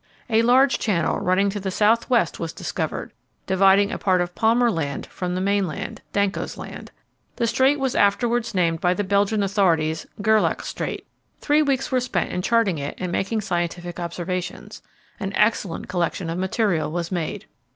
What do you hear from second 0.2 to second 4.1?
A large channel running to the south west was discovered, dividing a